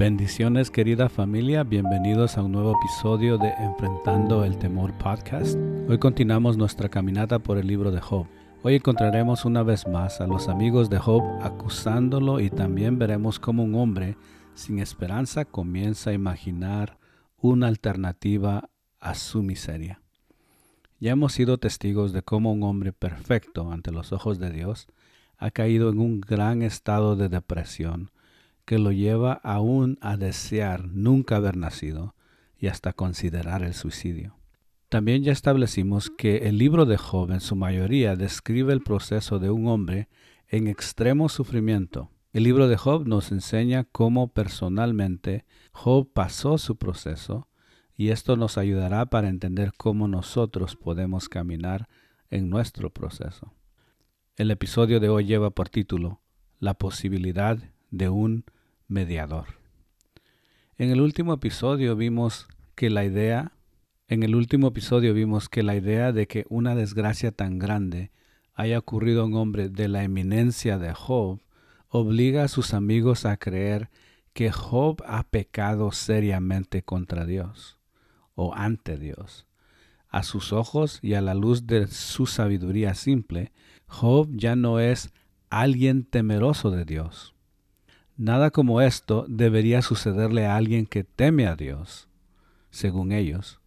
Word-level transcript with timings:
Bendiciones 0.00 0.70
querida 0.70 1.10
familia, 1.10 1.62
bienvenidos 1.62 2.38
a 2.38 2.42
un 2.42 2.52
nuevo 2.52 2.74
episodio 2.74 3.36
de 3.36 3.50
Enfrentando 3.50 4.46
el 4.46 4.56
Temor 4.56 4.96
podcast. 4.96 5.58
Hoy 5.90 5.98
continuamos 5.98 6.56
nuestra 6.56 6.88
caminata 6.88 7.38
por 7.38 7.58
el 7.58 7.66
libro 7.66 7.90
de 7.90 8.00
Job. 8.00 8.26
Hoy 8.62 8.76
encontraremos 8.76 9.44
una 9.44 9.62
vez 9.62 9.86
más 9.86 10.22
a 10.22 10.26
los 10.26 10.48
amigos 10.48 10.88
de 10.88 10.98
Job 10.98 11.22
acusándolo 11.42 12.40
y 12.40 12.48
también 12.48 12.98
veremos 12.98 13.38
cómo 13.38 13.62
un 13.62 13.74
hombre 13.74 14.16
sin 14.54 14.78
esperanza 14.78 15.44
comienza 15.44 16.08
a 16.08 16.14
imaginar 16.14 16.96
una 17.36 17.66
alternativa 17.66 18.70
a 19.00 19.14
su 19.14 19.42
miseria. 19.42 20.00
Ya 20.98 21.10
hemos 21.10 21.34
sido 21.34 21.58
testigos 21.58 22.14
de 22.14 22.22
cómo 22.22 22.54
un 22.54 22.62
hombre 22.62 22.94
perfecto 22.94 23.70
ante 23.70 23.92
los 23.92 24.14
ojos 24.14 24.38
de 24.38 24.50
Dios 24.50 24.86
ha 25.36 25.50
caído 25.50 25.90
en 25.90 25.98
un 25.98 26.22
gran 26.22 26.62
estado 26.62 27.16
de 27.16 27.28
depresión 27.28 28.10
que 28.70 28.78
lo 28.78 28.92
lleva 28.92 29.32
aún 29.42 29.98
a 30.00 30.16
desear 30.16 30.86
nunca 30.86 31.34
haber 31.34 31.56
nacido 31.56 32.14
y 32.56 32.68
hasta 32.68 32.92
considerar 32.92 33.64
el 33.64 33.74
suicidio. 33.74 34.36
También 34.88 35.24
ya 35.24 35.32
establecimos 35.32 36.08
que 36.08 36.46
el 36.46 36.56
libro 36.56 36.86
de 36.86 36.96
Job 36.96 37.32
en 37.32 37.40
su 37.40 37.56
mayoría 37.56 38.14
describe 38.14 38.72
el 38.72 38.80
proceso 38.80 39.40
de 39.40 39.50
un 39.50 39.66
hombre 39.66 40.08
en 40.46 40.68
extremo 40.68 41.28
sufrimiento. 41.28 42.12
El 42.32 42.44
libro 42.44 42.68
de 42.68 42.76
Job 42.76 43.08
nos 43.08 43.32
enseña 43.32 43.88
cómo 43.90 44.32
personalmente 44.32 45.46
Job 45.72 46.08
pasó 46.12 46.56
su 46.56 46.76
proceso 46.76 47.48
y 47.96 48.10
esto 48.10 48.36
nos 48.36 48.56
ayudará 48.56 49.06
para 49.06 49.30
entender 49.30 49.72
cómo 49.76 50.06
nosotros 50.06 50.76
podemos 50.76 51.28
caminar 51.28 51.88
en 52.30 52.48
nuestro 52.48 52.90
proceso. 52.90 53.52
El 54.36 54.52
episodio 54.52 55.00
de 55.00 55.08
hoy 55.08 55.24
lleva 55.24 55.50
por 55.50 55.68
título 55.68 56.20
La 56.60 56.74
posibilidad 56.74 57.58
de 57.90 58.08
un 58.08 58.44
mediador. 58.90 59.46
En 60.76 60.90
el 60.90 61.00
último 61.00 61.32
episodio 61.32 61.96
vimos 61.96 62.48
que 62.74 62.90
la 62.90 63.04
idea 63.04 63.52
en 64.10 64.24
el 64.24 64.34
último 64.34 64.66
episodio 64.66 65.14
vimos 65.14 65.48
que 65.48 65.62
la 65.62 65.76
idea 65.76 66.10
de 66.10 66.26
que 66.26 66.44
una 66.48 66.74
desgracia 66.74 67.30
tan 67.30 67.60
grande 67.60 68.10
haya 68.54 68.76
ocurrido 68.76 69.22
a 69.22 69.26
un 69.26 69.36
hombre 69.36 69.68
de 69.68 69.86
la 69.86 70.02
eminencia 70.02 70.78
de 70.78 70.92
Job 70.92 71.40
obliga 71.88 72.42
a 72.42 72.48
sus 72.48 72.74
amigos 72.74 73.24
a 73.24 73.36
creer 73.36 73.88
que 74.32 74.50
Job 74.50 75.00
ha 75.06 75.22
pecado 75.22 75.92
seriamente 75.92 76.82
contra 76.82 77.24
Dios 77.24 77.78
o 78.34 78.52
ante 78.52 78.98
Dios. 78.98 79.46
A 80.08 80.24
sus 80.24 80.52
ojos 80.52 80.98
y 81.02 81.14
a 81.14 81.20
la 81.20 81.34
luz 81.34 81.68
de 81.68 81.86
su 81.86 82.26
sabiduría 82.26 82.94
simple, 82.94 83.52
Job 83.86 84.28
ya 84.32 84.56
no 84.56 84.80
es 84.80 85.12
alguien 85.50 86.02
temeroso 86.02 86.72
de 86.72 86.84
Dios. 86.84 87.36
Nada 88.20 88.50
como 88.50 88.82
esto 88.82 89.24
debería 89.30 89.80
sucederle 89.80 90.44
a 90.44 90.56
alguien 90.56 90.84
que 90.84 91.04
teme 91.04 91.46
a 91.46 91.56
Dios, 91.56 92.06
según 92.68 93.12
ellos. 93.12 93.60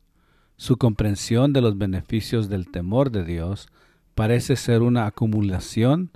Su 0.58 0.78
comprensión 0.78 1.54
de 1.54 1.62
los 1.62 1.76
beneficios 1.80 2.50
del 2.50 2.70
temor 2.70 3.09
de 3.09 3.24
Dios 3.24 3.68
parece 4.14 4.56
ser 4.56 4.84
una 4.84 5.08
acumulación 5.08 6.12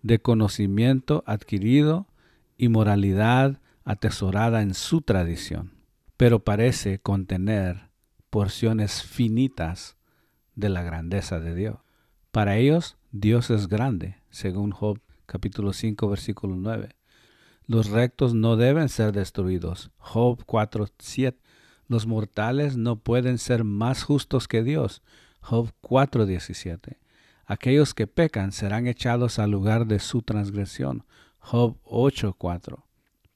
de 0.00 0.20
conocimiento 0.20 1.22
adquirido 1.26 2.06
y 2.56 2.70
moralidad 2.70 3.60
atesorada 3.84 4.62
en 4.62 4.72
su 4.72 5.02
tradición, 5.02 5.72
pero 6.16 6.38
parece 6.38 6.98
contener 6.98 7.90
porciones 8.30 9.02
finitas 9.02 9.98
de 10.54 10.70
la 10.70 10.82
grandeza 10.82 11.40
de 11.40 11.54
Dios. 11.54 11.76
Para 12.30 12.56
ellos, 12.56 12.96
Dios 13.10 13.50
es 13.50 13.68
grande, 13.68 14.16
según 14.30 14.70
Job 14.70 14.98
capítulo 15.26 15.74
5 15.74 16.08
versículo 16.08 16.56
9 16.56 17.01
los 17.72 17.88
rectos 17.88 18.34
no 18.34 18.56
deben 18.56 18.90
ser 18.90 19.12
destruidos. 19.12 19.90
Job 19.96 20.44
4.7. 20.44 21.36
Los 21.88 22.06
mortales 22.06 22.76
no 22.76 22.96
pueden 22.96 23.38
ser 23.38 23.64
más 23.64 24.02
justos 24.02 24.46
que 24.46 24.62
Dios. 24.62 25.02
Job 25.40 25.72
4.17. 25.80 26.98
Aquellos 27.46 27.94
que 27.94 28.06
pecan 28.06 28.52
serán 28.52 28.86
echados 28.86 29.38
al 29.38 29.50
lugar 29.50 29.86
de 29.86 30.00
su 30.00 30.20
transgresión. 30.20 31.06
Job 31.38 31.78
8.4. 31.84 32.84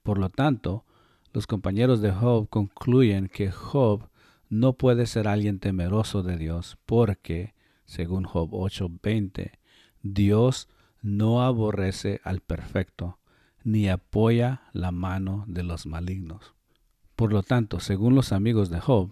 Por 0.03 0.19
lo 0.19 0.29
tanto, 0.29 0.85
los 1.33 1.47
compañeros 1.47 2.03
de 2.03 2.13
Job 2.13 2.51
concluyen 2.51 3.29
que 3.29 3.51
Job 3.51 4.11
no 4.51 4.75
puede 4.75 5.07
ser 5.07 5.29
alguien 5.29 5.61
temeroso 5.61 6.23
de 6.23 6.37
Dios 6.37 6.77
porque, 6.85 7.55
según 7.87 8.25
Job 8.25 8.51
8:20, 8.53 9.53
Dios 10.03 10.69
no 11.01 11.43
aborrece 11.43 12.21
al 12.23 12.41
perfecto, 12.41 13.19
ni 13.67 13.89
apoya 13.89 14.63
la 14.73 14.93
mano 14.93 15.45
de 15.49 15.65
los 15.65 15.87
malignos. 15.87 16.55
Por 17.17 17.33
lo 17.33 17.43
tanto, 17.43 17.81
según 17.81 18.15
los 18.15 18.31
amigos 18.31 18.71
de 18.71 18.79
Job, 18.79 19.11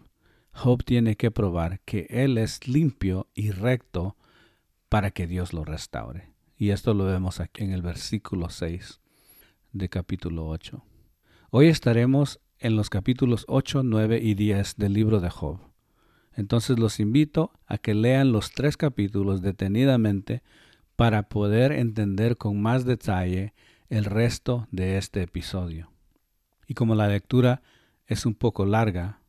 Job 0.52 0.84
tiene 0.84 1.16
que 1.16 1.32
probar 1.32 1.80
que 1.80 2.06
él 2.08 2.38
es 2.38 2.68
limpio 2.68 3.26
y 3.34 3.50
recto 3.50 4.16
para 4.88 5.10
que 5.10 5.26
Dios 5.26 5.52
lo 5.54 5.64
restaure. 5.64 6.32
Y 6.56 6.70
esto 6.70 6.94
lo 6.94 7.04
vemos 7.04 7.40
aquí 7.40 7.64
en 7.64 7.72
el 7.72 7.82
versículo 7.82 8.48
6 8.48 9.00
de 9.72 9.88
capítulo 9.88 10.46
8. 10.46 10.84
Hoy 11.50 11.66
estaremos 11.66 12.38
en 12.60 12.76
los 12.76 12.90
capítulos 12.90 13.46
8, 13.48 13.82
9 13.82 14.20
y 14.22 14.34
10 14.34 14.76
del 14.76 14.92
libro 14.92 15.18
de 15.18 15.30
Job. 15.30 15.58
Entonces 16.32 16.78
los 16.78 17.00
invito 17.00 17.50
a 17.66 17.76
que 17.76 17.92
lean 17.92 18.30
los 18.30 18.52
tres 18.52 18.76
capítulos 18.76 19.42
detenidamente 19.42 20.44
para 20.94 21.28
poder 21.28 21.72
entender 21.72 22.36
con 22.36 22.62
más 22.62 22.84
detalle 22.84 23.52
el 23.88 24.04
resto 24.04 24.66
de 24.70 24.96
este 24.96 25.22
episodio. 25.22 25.90
Y 26.66 26.74
como 26.74 26.94
la 26.94 27.08
lectura 27.08 27.62
es 28.06 28.26
un 28.26 28.34
poco 28.34 28.64
larga, 28.64 29.20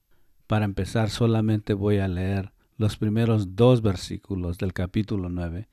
para 0.47 0.65
empezar 0.65 1.09
solamente 1.09 1.73
voy 1.73 1.97
a 1.97 2.07
leer 2.07 2.53
los 2.77 2.97
primeros 2.97 3.55
dos 3.55 3.81
versículos 3.81 4.57
del 4.57 4.73
capítulo 4.73 5.29
9 5.29 5.67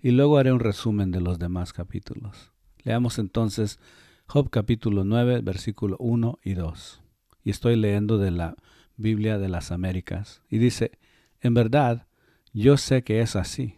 y 0.00 0.10
luego 0.10 0.38
haré 0.38 0.52
un 0.52 0.60
resumen 0.60 1.10
de 1.10 1.20
los 1.20 1.38
demás 1.38 1.72
capítulos. 1.72 2.52
Leamos 2.84 3.18
entonces 3.18 3.78
Job 4.26 4.50
capítulo 4.50 5.04
9, 5.04 5.40
versículo 5.40 5.96
1 5.98 6.38
y 6.42 6.52
2. 6.52 7.02
Y 7.44 7.50
estoy 7.50 7.76
leyendo 7.76 8.18
de 8.18 8.30
la 8.30 8.56
Biblia 8.96 9.38
de 9.38 9.48
las 9.48 9.72
Américas. 9.72 10.42
Y 10.50 10.58
dice, 10.58 10.98
en 11.40 11.54
verdad, 11.54 12.06
yo 12.52 12.76
sé 12.76 13.02
que 13.02 13.22
es 13.22 13.36
así. 13.36 13.76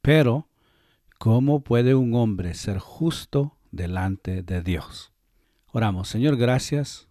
Pero, 0.00 0.48
¿cómo 1.18 1.64
puede 1.64 1.96
un 1.96 2.14
hombre 2.14 2.54
ser 2.54 2.78
justo 2.78 3.53
delante 3.74 4.42
de 4.42 4.62
Dios. 4.62 5.12
Oramos, 5.72 6.08
Señor, 6.08 6.36
gracias, 6.36 7.08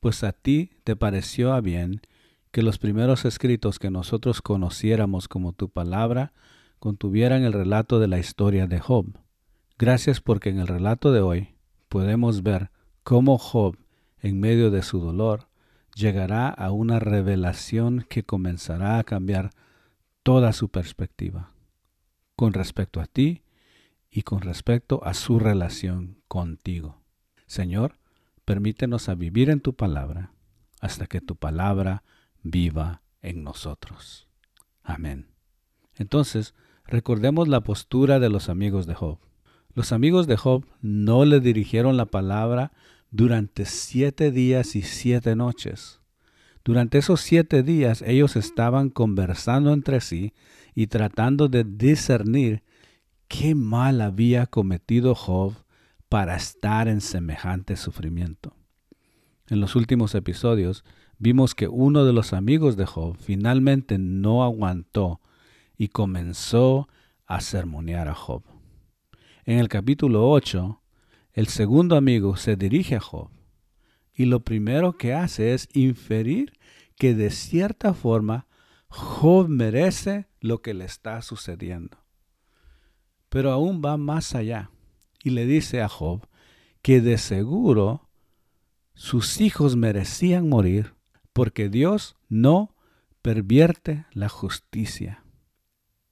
pues 0.00 0.22
a 0.24 0.32
ti 0.32 0.72
te 0.84 0.96
pareció 0.96 1.52
a 1.52 1.60
bien 1.60 2.02
que 2.50 2.62
los 2.62 2.78
primeros 2.78 3.24
escritos 3.24 3.78
que 3.78 3.90
nosotros 3.90 4.42
conociéramos 4.42 5.26
como 5.26 5.52
tu 5.52 5.70
palabra 5.70 6.32
contuvieran 6.78 7.42
el 7.42 7.52
relato 7.52 7.98
de 7.98 8.08
la 8.08 8.18
historia 8.18 8.66
de 8.66 8.78
Job. 8.78 9.18
Gracias 9.78 10.20
porque 10.20 10.50
en 10.50 10.58
el 10.58 10.66
relato 10.66 11.12
de 11.12 11.20
hoy 11.20 11.54
podemos 11.88 12.42
ver 12.42 12.70
cómo 13.02 13.38
Job, 13.38 13.76
en 14.20 14.38
medio 14.38 14.70
de 14.70 14.82
su 14.82 15.00
dolor, 15.00 15.48
llegará 15.94 16.48
a 16.48 16.70
una 16.72 16.98
revelación 16.98 18.04
que 18.08 18.22
comenzará 18.22 18.98
a 18.98 19.04
cambiar 19.04 19.50
toda 20.22 20.52
su 20.52 20.68
perspectiva 20.68 21.52
con 22.36 22.52
respecto 22.52 23.00
a 23.00 23.06
ti 23.06 23.43
y 24.16 24.22
con 24.22 24.42
respecto 24.42 25.04
a 25.04 25.12
su 25.12 25.40
relación 25.40 26.22
contigo. 26.28 27.02
Señor, 27.46 27.98
permítenos 28.44 29.08
a 29.08 29.16
vivir 29.16 29.50
en 29.50 29.60
tu 29.60 29.74
palabra 29.74 30.32
hasta 30.80 31.08
que 31.08 31.20
tu 31.20 31.34
palabra 31.34 32.04
viva 32.44 33.02
en 33.22 33.42
nosotros. 33.42 34.28
Amén. 34.84 35.26
Entonces, 35.96 36.54
recordemos 36.86 37.48
la 37.48 37.62
postura 37.62 38.20
de 38.20 38.30
los 38.30 38.48
amigos 38.48 38.86
de 38.86 38.94
Job. 38.94 39.18
Los 39.74 39.90
amigos 39.90 40.28
de 40.28 40.36
Job 40.36 40.64
no 40.80 41.24
le 41.24 41.40
dirigieron 41.40 41.96
la 41.96 42.06
palabra 42.06 42.70
durante 43.10 43.64
siete 43.64 44.30
días 44.30 44.76
y 44.76 44.82
siete 44.82 45.34
noches. 45.34 46.00
Durante 46.64 46.98
esos 46.98 47.20
siete 47.20 47.64
días 47.64 48.00
ellos 48.02 48.36
estaban 48.36 48.90
conversando 48.90 49.72
entre 49.72 50.00
sí 50.00 50.34
y 50.72 50.86
tratando 50.86 51.48
de 51.48 51.64
discernir 51.64 52.62
qué 53.38 53.54
mal 53.54 54.00
había 54.00 54.46
cometido 54.46 55.14
Job 55.14 55.54
para 56.08 56.36
estar 56.36 56.86
en 56.86 57.00
semejante 57.00 57.76
sufrimiento. 57.76 58.54
En 59.48 59.60
los 59.60 59.74
últimos 59.74 60.14
episodios 60.14 60.84
vimos 61.18 61.54
que 61.54 61.66
uno 61.66 62.04
de 62.04 62.12
los 62.12 62.32
amigos 62.32 62.76
de 62.76 62.86
Job 62.86 63.16
finalmente 63.18 63.98
no 63.98 64.44
aguantó 64.44 65.20
y 65.76 65.88
comenzó 65.88 66.88
a 67.26 67.40
sermonear 67.40 68.08
a 68.08 68.14
Job. 68.14 68.44
En 69.44 69.58
el 69.58 69.68
capítulo 69.68 70.30
8, 70.30 70.80
el 71.32 71.48
segundo 71.48 71.96
amigo 71.96 72.36
se 72.36 72.54
dirige 72.54 72.96
a 72.96 73.00
Job 73.00 73.30
y 74.14 74.26
lo 74.26 74.44
primero 74.44 74.92
que 74.92 75.12
hace 75.12 75.54
es 75.54 75.68
inferir 75.74 76.52
que 76.96 77.14
de 77.14 77.30
cierta 77.30 77.94
forma 77.94 78.46
Job 78.88 79.48
merece 79.48 80.28
lo 80.40 80.62
que 80.62 80.72
le 80.72 80.84
está 80.84 81.20
sucediendo. 81.20 82.03
Pero 83.34 83.50
aún 83.50 83.82
va 83.84 83.96
más 83.96 84.36
allá 84.36 84.70
y 85.24 85.30
le 85.30 85.44
dice 85.44 85.82
a 85.82 85.88
Job 85.88 86.28
que 86.82 87.00
de 87.00 87.18
seguro 87.18 88.08
sus 88.94 89.40
hijos 89.40 89.74
merecían 89.74 90.48
morir 90.48 90.94
porque 91.32 91.68
Dios 91.68 92.14
no 92.28 92.76
pervierte 93.22 94.06
la 94.12 94.28
justicia. 94.28 95.24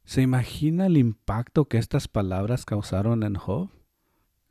¿Se 0.05 0.21
imagina 0.21 0.87
el 0.87 0.97
impacto 0.97 1.67
que 1.67 1.79
estas 1.79 2.09
palabras 2.09 2.65
causaron 2.65 3.23
en 3.23 3.37
Job? 3.37 3.71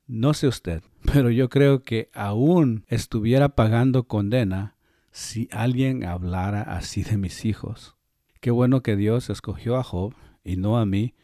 No 0.07 0.33
sé 0.33 0.47
usted, 0.47 0.81
pero 1.13 1.29
yo 1.29 1.49
creo 1.49 1.83
que 1.83 2.09
aún 2.13 2.85
estuviera 2.87 3.49
pagando 3.49 4.07
condena 4.07 4.77
si 5.11 5.49
alguien 5.51 6.05
hablara 6.05 6.61
así 6.61 7.03
de 7.03 7.17
mis 7.17 7.43
hijos. 7.43 7.97
Qué 8.39 8.49
bueno 8.49 8.81
que 8.81 8.95
Dios 8.95 9.29
escogió 9.29 9.75
a 9.75 9.83
Job 9.83 10.13
y 10.45 10.55
no 10.55 10.77
a 10.77 10.85
mí 10.85 11.15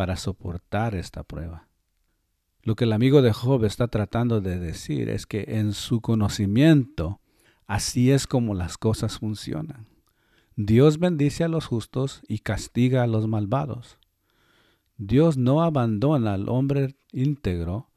para 0.00 0.16
soportar 0.16 0.94
esta 0.94 1.24
prueba. 1.24 1.68
Lo 2.62 2.74
que 2.74 2.84
el 2.84 2.94
amigo 2.94 3.20
de 3.20 3.34
Job 3.34 3.66
está 3.66 3.88
tratando 3.88 4.40
de 4.40 4.58
decir 4.58 5.10
es 5.10 5.26
que 5.26 5.44
en 5.46 5.74
su 5.74 6.00
conocimiento 6.00 7.20
así 7.66 8.10
es 8.10 8.26
como 8.26 8.54
las 8.54 8.78
cosas 8.78 9.18
funcionan. 9.18 9.88
Dios 10.56 10.98
bendice 10.98 11.44
a 11.44 11.48
los 11.48 11.66
justos 11.66 12.22
y 12.26 12.38
castiga 12.38 13.02
a 13.02 13.06
los 13.06 13.28
malvados. 13.28 13.98
Dios 14.96 15.36
no 15.36 15.62
abandona 15.62 16.32
al 16.32 16.48
hombre 16.48 16.96
íntegro 17.12 17.90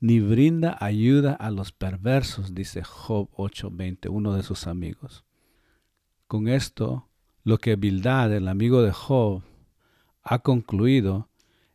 ni 0.00 0.18
brinda 0.18 0.76
ayuda 0.80 1.34
a 1.34 1.52
los 1.52 1.70
perversos, 1.70 2.52
dice 2.52 2.82
Job 2.82 3.28
8:20, 3.36 4.08
uno 4.08 4.32
de 4.32 4.42
sus 4.42 4.66
amigos. 4.66 5.24
Con 6.26 6.48
esto, 6.48 7.06
lo 7.44 7.58
que 7.58 7.76
Bildad, 7.76 8.32
el 8.32 8.48
amigo 8.48 8.82
de 8.82 8.90
Job, 8.90 9.44
ha 10.24 10.40
concluido 10.40 11.28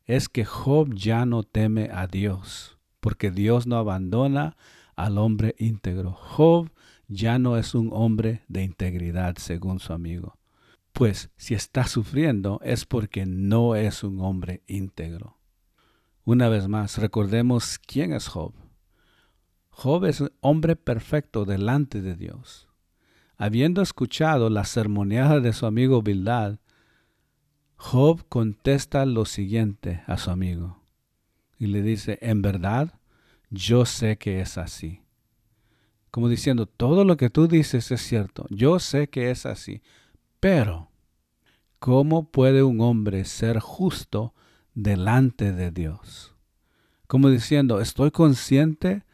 es 0.10 0.28
que 0.28 0.44
Job 0.44 0.96
ya 0.96 1.28
no 1.28 1.44
teme 1.44 1.92
a 1.94 2.08
Dios, 2.08 2.80
porque 3.00 3.30
Dios 3.30 3.68
no 3.68 3.78
abandona 3.78 4.58
al 4.96 5.20
hombre 5.20 5.54
íntegro. 5.60 6.14
Job 6.14 6.72
ya 7.08 7.38
no 7.38 7.58
es 7.58 7.76
un 7.76 7.92
hombre 7.94 8.44
de 8.48 8.64
integridad, 8.64 9.38
según 9.38 9.80
su 9.80 9.94
amigo. 9.94 10.40
Pues 10.94 11.30
si 11.38 11.54
está 11.54 11.86
sufriendo 11.86 12.60
es 12.64 12.86
porque 12.86 13.28
no 13.28 13.76
es 13.76 14.04
un 14.04 14.20
hombre 14.22 14.64
íntegro. 14.66 15.38
Una 16.24 16.50
vez 16.50 16.68
más, 16.68 16.98
recordemos 16.98 17.78
quién 17.78 18.12
es 18.12 18.30
Job. 18.30 18.56
Job 19.70 20.06
es 20.06 20.22
un 20.22 20.32
hombre 20.42 20.76
perfecto 20.76 21.46
delante 21.46 22.02
de 22.02 22.16
Dios. 22.16 22.68
Habiendo 23.38 23.84
escuchado 23.84 24.50
la 24.50 24.66
sermoneada 24.66 25.40
de 25.40 25.54
su 25.54 25.68
amigo 25.68 26.02
Bildad, 26.02 26.58
Job 27.82 28.26
contesta 28.28 29.06
lo 29.06 29.24
siguiente 29.24 30.04
a 30.06 30.18
su 30.18 30.32
amigo 30.32 30.84
y 31.58 31.68
le 31.68 31.82
dice, 31.82 32.20
en 32.22 32.42
verdad, 32.42 33.00
yo 33.50 33.86
sé 33.86 34.18
que 34.18 34.42
es 34.42 34.58
así. 34.58 35.02
Como 36.12 36.28
diciendo, 36.28 36.66
todo 36.66 37.06
lo 37.06 37.16
que 37.16 37.30
tú 37.30 37.48
dices 37.48 37.90
es 37.92 38.02
cierto, 38.02 38.46
yo 38.50 38.80
sé 38.80 39.08
que 39.08 39.32
es 39.32 39.46
así, 39.46 39.82
pero 40.42 40.92
¿cómo 41.80 42.30
puede 42.30 42.64
un 42.64 42.82
hombre 42.82 43.24
ser 43.24 43.60
justo 43.60 44.34
delante 44.76 45.54
de 45.54 45.72
Dios? 45.72 46.36
Como 47.08 47.30
diciendo, 47.30 47.80
estoy 47.80 48.12
consciente 48.12 49.06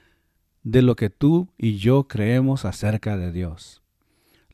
de 0.63 0.81
lo 0.81 0.95
que 0.95 1.11
tú 1.11 1.49
y 1.55 1.77
yo 1.77 2.07
creemos 2.07 2.65
acerca 2.65 3.15
de 3.15 3.31
Dios. 3.31 3.84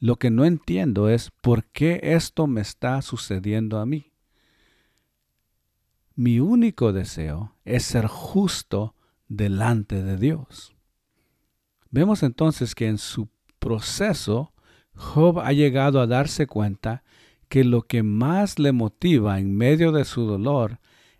Lo 0.02 0.18
que 0.18 0.32
no 0.32 0.46
entiendo 0.46 1.10
es 1.10 1.30
por 1.42 1.64
qué 1.66 2.00
esto 2.02 2.48
me 2.48 2.62
está 2.62 3.04
sucediendo 3.04 3.80
a 3.80 3.86
mí. 3.86 4.12
Mi 6.16 6.40
único 6.40 6.92
deseo 6.92 7.56
es 7.66 7.84
ser 7.84 8.08
justo 8.08 8.96
delante 9.28 10.02
de 10.02 10.18
Dios. 10.18 10.76
Vemos 11.92 12.24
entonces 12.24 12.74
que 12.74 12.88
en 12.88 12.98
su 12.98 13.30
proceso 13.60 14.54
Job 14.96 15.40
ha 15.40 15.54
llegado 15.54 16.02
a 16.02 16.08
darse 16.08 16.48
cuenta 16.48 17.04
que 17.48 17.64
lo 17.64 17.84
que 17.84 18.02
más 18.02 18.58
le 18.58 18.72
motiva 18.72 19.40
en 19.40 19.56
medio 19.56 19.92
de 19.92 20.06
su 20.06 20.26
dolor 20.26 20.80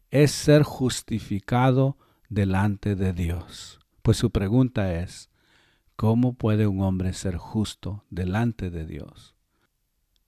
es 0.10 0.32
ser 0.32 0.64
justificado 0.64 2.00
delante 2.30 2.96
de 2.96 3.14
Dios. 3.14 3.80
Pues 4.02 4.18
su 4.18 4.32
pregunta 4.32 4.96
es, 4.96 5.31
¿Cómo 6.02 6.34
puede 6.34 6.66
un 6.66 6.82
hombre 6.82 7.14
ser 7.14 7.38
justo 7.38 8.06
delante 8.10 8.72
de 8.72 8.88
Dios? 8.88 9.36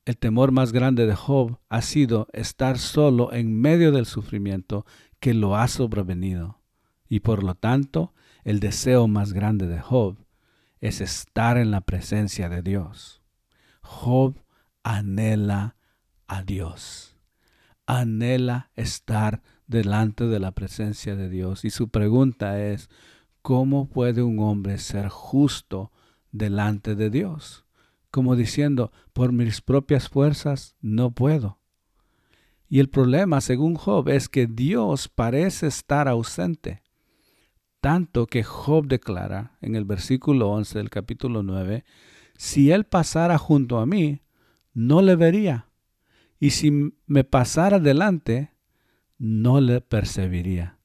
El 0.05 0.19
temor 0.19 0.51
más 0.51 0.71
grande 0.71 1.07
de 1.07 1.15
Job 1.15 1.57
ha 1.67 1.81
sido 1.81 2.27
estar 2.31 2.77
solo 2.77 3.33
en 3.33 3.59
medio 3.59 3.91
del 3.91 4.05
sufrimiento 4.05 4.85
que 5.19 5.33
lo 5.33 5.55
ha 5.55 5.67
sobrevenido. 5.67 6.61
Y 7.09 7.21
por 7.21 7.41
lo 7.41 7.55
tanto, 7.55 8.13
el 8.43 8.59
deseo 8.59 9.07
más 9.07 9.33
grande 9.33 9.65
de 9.65 9.79
Job 9.79 10.23
es 10.79 11.01
estar 11.01 11.57
en 11.57 11.71
la 11.71 11.81
presencia 11.81 12.49
de 12.49 12.61
Dios. 12.61 13.23
Job 13.81 14.43
anhela 14.83 15.75
a 16.27 16.43
Dios. 16.43 17.17
Anhela 17.87 18.69
estar 18.75 19.41
delante 19.65 20.25
de 20.25 20.39
la 20.39 20.51
presencia 20.51 21.15
de 21.15 21.29
Dios. 21.29 21.65
Y 21.65 21.71
su 21.71 21.89
pregunta 21.89 22.61
es, 22.61 22.91
¿cómo 23.43 23.89
puede 23.89 24.23
un 24.23 24.39
hombre 24.39 24.79
ser 24.79 25.09
justo 25.09 25.91
delante 26.31 26.95
de 26.95 27.11
Dios? 27.11 27.65
Como 28.09 28.35
diciendo, 28.35 28.91
por 29.11 29.31
mis 29.31 29.61
propias 29.61 30.09
fuerzas 30.09 30.75
no 30.81 31.11
puedo. 31.11 31.59
Y 32.67 32.79
el 32.79 32.89
problema, 32.89 33.41
según 33.41 33.75
Job, 33.75 34.09
es 34.09 34.29
que 34.29 34.47
Dios 34.47 35.07
parece 35.09 35.67
estar 35.67 36.07
ausente. 36.07 36.81
Tanto 37.81 38.25
que 38.25 38.43
Job 38.43 38.87
declara 38.87 39.57
en 39.61 39.75
el 39.75 39.85
versículo 39.85 40.49
11 40.49 40.79
del 40.79 40.89
capítulo 40.89 41.43
9, 41.43 41.83
si 42.35 42.71
él 42.71 42.85
pasara 42.85 43.37
junto 43.37 43.77
a 43.77 43.85
mí, 43.85 44.23
no 44.73 45.01
le 45.01 45.15
vería. 45.15 45.67
Y 46.39 46.51
si 46.51 46.93
me 47.05 47.23
pasara 47.23 47.79
delante, 47.79 48.53
no 49.17 49.59
le 49.59 49.81
percibiría. 49.81 50.79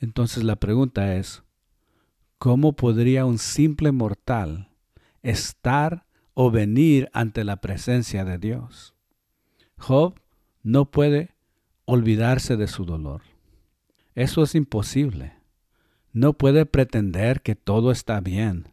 Entonces 0.00 0.44
la 0.44 0.56
pregunta 0.56 1.14
es, 1.14 1.43
¿Cómo 2.44 2.74
podría 2.74 3.24
un 3.24 3.38
simple 3.38 3.90
mortal 3.90 4.68
estar 5.22 6.04
o 6.34 6.50
venir 6.50 7.08
ante 7.14 7.42
la 7.42 7.62
presencia 7.62 8.26
de 8.26 8.36
Dios? 8.36 8.94
Job 9.78 10.20
no 10.62 10.90
puede 10.90 11.30
olvidarse 11.86 12.58
de 12.58 12.66
su 12.66 12.84
dolor. 12.84 13.22
Eso 14.14 14.42
es 14.42 14.54
imposible. 14.54 15.32
No 16.12 16.34
puede 16.34 16.66
pretender 16.66 17.40
que 17.40 17.54
todo 17.54 17.90
está 17.90 18.20
bien, 18.20 18.68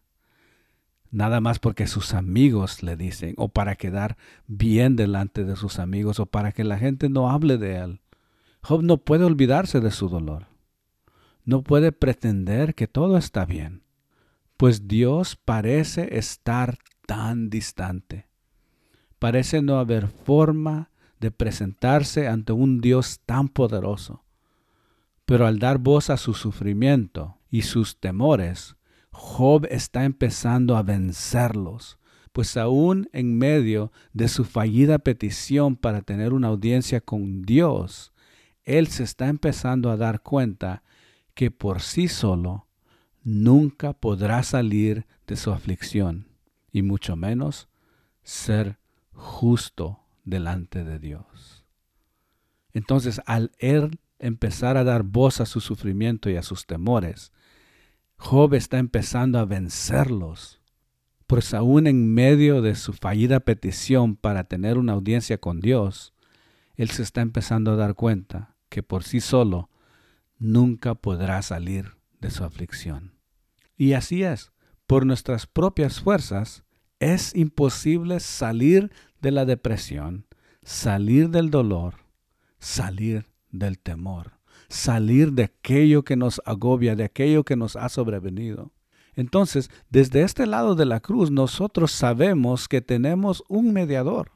nada 1.09 1.39
más 1.39 1.59
porque 1.59 1.87
sus 1.87 2.13
amigos 2.13 2.83
le 2.83 2.97
dicen, 2.97 3.35
o 3.37 3.47
para 3.47 3.75
quedar 3.75 4.17
bien 4.47 4.97
delante 4.97 5.45
de 5.45 5.55
sus 5.55 5.79
amigos, 5.79 6.19
o 6.19 6.25
para 6.25 6.51
que 6.51 6.65
la 6.65 6.77
gente 6.77 7.07
no 7.07 7.29
hable 7.29 7.57
de 7.57 7.77
él. 7.77 8.01
Job 8.63 8.83
no 8.83 8.97
puede 8.97 9.23
olvidarse 9.23 9.79
de 9.79 9.91
su 9.91 10.09
dolor 10.09 10.50
no 11.45 11.63
puede 11.63 11.91
pretender 11.91 12.75
que 12.75 12.88
todo 12.88 13.17
está 13.17 13.45
bien, 13.45 13.83
pues 14.57 14.88
Dios 14.88 15.36
parece 15.36 16.17
estar 16.17 16.77
tan 17.05 17.50
distante. 17.50 18.27
Parece 19.19 19.62
no 19.62 19.79
haber 19.79 20.07
forma 20.07 20.89
de 21.19 21.31
presentarse 21.31 22.27
ante 22.27 22.53
un 22.53 22.81
Dios 22.81 23.21
tan 23.25 23.48
poderoso. 23.48 24.24
Pero 25.25 25.45
al 25.45 25.60
dar 25.60 25.77
voz 25.77 26.10
a 26.10 26.17
su 26.17 26.33
sufrimiento 26.33 27.38
y 27.50 27.62
sus 27.62 28.00
temores, 28.00 28.75
Job 29.12 29.67
está 29.69 30.03
empezando 30.05 30.75
a 30.75 30.83
vencerlos, 30.83 32.00
pues 32.31 32.57
aún 32.57 33.10
en 33.13 33.38
medio 33.38 33.91
de 34.13 34.27
su 34.27 34.45
fallida 34.45 35.00
petición 35.00 35.75
para 35.75 36.01
tener 36.01 36.33
una 36.33 36.48
audiencia 36.48 37.01
con 37.01 37.43
Dios, 37.43 38.13
él 38.63 38.88
se 38.88 39.03
está 39.03 39.27
empezando 39.27 39.89
a 39.89 39.98
dar 39.98 40.21
cuenta 40.21 40.83
que 41.33 41.51
por 41.51 41.81
sí 41.81 42.07
solo 42.07 42.67
nunca 43.23 43.93
podrá 43.93 44.43
salir 44.43 45.05
de 45.27 45.35
su 45.35 45.51
aflicción, 45.51 46.27
y 46.71 46.81
mucho 46.81 47.15
menos 47.15 47.69
ser 48.23 48.79
justo 49.13 50.00
delante 50.23 50.83
de 50.83 51.00
Dios. 51.00 51.65
Entonces, 52.73 53.21
al 53.25 53.51
él 53.57 54.00
empezar 54.19 54.77
a 54.77 54.83
dar 54.83 55.03
voz 55.03 55.41
a 55.41 55.45
su 55.45 55.59
sufrimiento 55.61 56.29
y 56.29 56.35
a 56.35 56.43
sus 56.43 56.65
temores, 56.65 57.31
Job 58.17 58.53
está 58.53 58.77
empezando 58.77 59.39
a 59.39 59.45
vencerlos, 59.45 60.61
pues 61.25 61.53
aún 61.53 61.88
en 61.88 62.13
medio 62.13 62.61
de 62.61 62.75
su 62.75 62.93
fallida 62.93 63.39
petición 63.39 64.15
para 64.15 64.43
tener 64.43 64.77
una 64.77 64.93
audiencia 64.93 65.39
con 65.39 65.59
Dios, 65.59 66.13
él 66.75 66.89
se 66.91 67.01
está 67.01 67.21
empezando 67.21 67.71
a 67.71 67.75
dar 67.75 67.95
cuenta 67.95 68.55
que 68.69 68.83
por 68.83 69.03
sí 69.03 69.21
solo 69.21 69.70
nunca 70.41 70.95
podrá 70.95 71.41
salir 71.43 71.98
de 72.19 72.31
su 72.31 72.43
aflicción. 72.43 73.13
Y 73.77 73.93
así 73.93 74.24
es, 74.24 74.51
por 74.88 75.05
nuestras 75.05 75.48
propias 75.48 76.01
fuerzas 76.01 76.63
es 77.00 77.36
imposible 77.36 78.19
salir 78.19 78.91
de 79.21 79.31
la 79.31 79.45
depresión, 79.45 80.25
salir 80.63 81.29
del 81.29 81.51
dolor, 81.51 81.95
salir 82.60 83.27
del 83.51 83.79
temor, 83.79 84.39
salir 84.67 85.33
de 85.33 85.43
aquello 85.43 86.03
que 86.03 86.15
nos 86.15 86.41
agobia, 86.45 86.95
de 86.95 87.03
aquello 87.03 87.43
que 87.43 87.55
nos 87.55 87.75
ha 87.75 87.89
sobrevenido. 87.89 88.71
Entonces, 89.13 89.69
desde 89.89 90.24
este 90.24 90.48
lado 90.48 90.74
de 90.75 90.86
la 90.86 91.01
cruz, 91.01 91.29
nosotros 91.29 91.91
sabemos 91.91 92.67
que 92.67 92.81
tenemos 92.81 93.43
un 93.48 93.74
mediador. 93.74 94.31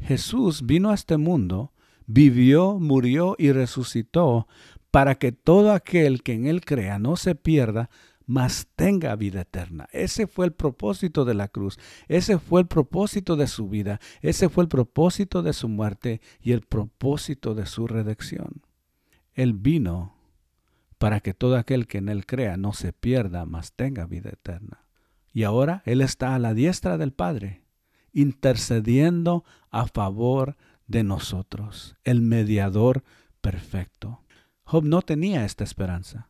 Jesús 0.00 0.66
vino 0.66 0.90
a 0.90 0.94
este 0.94 1.16
mundo, 1.16 1.72
vivió, 2.06 2.78
murió 2.78 3.36
y 3.38 3.52
resucitó 3.52 4.46
para 4.92 5.16
que 5.16 5.32
todo 5.32 5.72
aquel 5.72 6.22
que 6.22 6.34
en 6.34 6.46
Él 6.46 6.60
crea 6.64 6.98
no 7.00 7.16
se 7.16 7.34
pierda, 7.34 7.88
mas 8.26 8.68
tenga 8.76 9.16
vida 9.16 9.40
eterna. 9.40 9.88
Ese 9.90 10.26
fue 10.26 10.44
el 10.44 10.52
propósito 10.52 11.24
de 11.24 11.34
la 11.34 11.48
cruz, 11.48 11.78
ese 12.08 12.38
fue 12.38 12.60
el 12.60 12.66
propósito 12.66 13.34
de 13.36 13.46
su 13.46 13.68
vida, 13.68 14.00
ese 14.20 14.50
fue 14.50 14.64
el 14.64 14.68
propósito 14.68 15.42
de 15.42 15.54
su 15.54 15.68
muerte 15.68 16.20
y 16.42 16.52
el 16.52 16.60
propósito 16.60 17.54
de 17.54 17.64
su 17.64 17.86
redención. 17.86 18.62
Él 19.32 19.54
vino 19.54 20.14
para 20.98 21.20
que 21.20 21.32
todo 21.32 21.56
aquel 21.56 21.86
que 21.86 21.98
en 21.98 22.10
Él 22.10 22.26
crea 22.26 22.58
no 22.58 22.74
se 22.74 22.92
pierda, 22.92 23.46
mas 23.46 23.72
tenga 23.72 24.04
vida 24.04 24.28
eterna. 24.28 24.84
Y 25.32 25.44
ahora 25.44 25.82
Él 25.86 26.02
está 26.02 26.34
a 26.34 26.38
la 26.38 26.52
diestra 26.52 26.98
del 26.98 27.12
Padre, 27.12 27.64
intercediendo 28.12 29.42
a 29.70 29.86
favor 29.86 30.58
de 30.86 31.02
nosotros, 31.02 31.96
el 32.04 32.20
mediador 32.20 33.04
perfecto. 33.40 34.22
Job 34.64 34.84
no 34.84 35.02
tenía 35.02 35.44
esta 35.44 35.64
esperanza. 35.64 36.28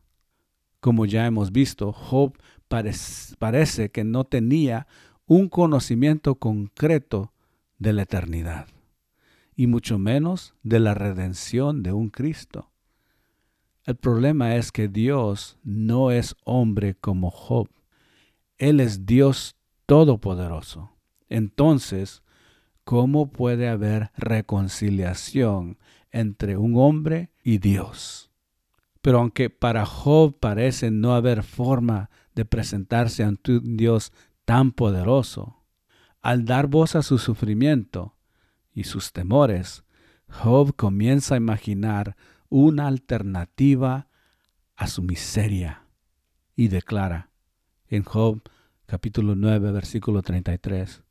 Como 0.79 1.05
ya 1.05 1.25
hemos 1.25 1.51
visto, 1.51 1.93
Job 1.93 2.37
parece 2.67 3.91
que 3.91 4.03
no 4.03 4.25
tenía 4.25 4.87
un 5.25 5.47
conocimiento 5.47 6.35
concreto 6.35 7.33
de 7.77 7.93
la 7.93 8.03
eternidad, 8.03 8.67
y 9.55 9.67
mucho 9.67 9.97
menos 9.97 10.55
de 10.63 10.79
la 10.79 10.93
redención 10.93 11.83
de 11.83 11.93
un 11.93 12.09
Cristo. 12.09 12.71
El 13.85 13.95
problema 13.95 14.55
es 14.55 14.71
que 14.71 14.87
Dios 14.87 15.57
no 15.63 16.11
es 16.11 16.35
hombre 16.45 16.95
como 16.95 17.31
Job. 17.31 17.69
Él 18.57 18.79
es 18.79 19.05
Dios 19.05 19.57
todopoderoso. 19.85 20.91
Entonces, 21.27 22.23
¿cómo 22.83 23.31
puede 23.31 23.67
haber 23.67 24.11
reconciliación 24.15 25.77
entre 26.13 26.55
un 26.55 26.77
hombre 26.77 27.31
y 27.43 27.57
Dios? 27.57 28.31
Pero 29.01 29.19
aunque 29.19 29.49
para 29.49 29.85
Job 29.85 30.39
parece 30.39 30.89
no 30.89 31.13
haber 31.13 31.43
forma 31.43 32.09
de 32.35 32.45
presentarse 32.45 33.23
ante 33.23 33.57
un 33.57 33.75
Dios 33.75 34.13
tan 34.45 34.71
poderoso, 34.71 35.65
al 36.21 36.45
dar 36.45 36.67
voz 36.67 36.95
a 36.95 37.03
su 37.03 37.17
sufrimiento 37.17 38.15
y 38.71 38.85
sus 38.85 39.11
temores, 39.11 39.83
Job 40.29 40.73
comienza 40.75 41.35
a 41.35 41.37
imaginar 41.37 42.15
una 42.47 42.87
alternativa 42.87 44.07
a 44.75 44.87
su 44.87 45.03
miseria 45.03 45.85
y 46.55 46.69
declara 46.69 47.29
en 47.87 48.03
Job 48.03 48.41
capítulo 48.85 49.35
9 49.35 49.71
versículo 49.71 50.21
33, 50.21 51.02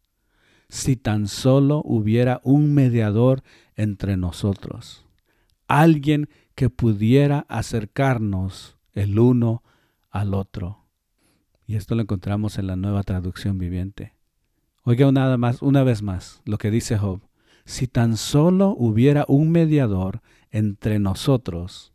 si 0.73 0.97
tan 0.97 1.29
solo 1.29 1.83
hubiera 1.85 2.41
un 2.45 2.73
mediador 2.73 3.43
entre 3.77 4.17
nosotros, 4.17 5.05
alguien 5.69 6.31
que 6.55 6.71
pudiera 6.71 7.41
acercarnos 7.51 8.79
el 8.95 9.19
uno 9.19 9.63
al 10.09 10.33
otro. 10.33 10.87
Y 11.67 11.77
esto 11.77 11.95
lo 11.95 12.01
encontramos 12.01 12.57
en 12.57 12.69
la 12.69 12.77
nueva 12.77 13.03
traducción 13.03 13.59
viviente. 13.59 14.15
Oiga 14.83 15.13
nada 15.13 15.37
más, 15.37 15.61
una 15.61 15.83
vez 15.83 16.01
más, 16.01 16.41
lo 16.47 16.57
que 16.57 16.71
dice 16.71 16.97
Job. 16.97 17.21
Si 17.67 17.87
tan 17.87 18.17
solo 18.17 18.71
hubiera 18.71 19.27
un 19.29 19.51
mediador 19.51 20.23
entre 20.51 20.99
nosotros, 20.99 21.93